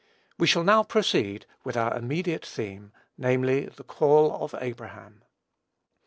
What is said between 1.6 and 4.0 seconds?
with our immediate theme, namely, the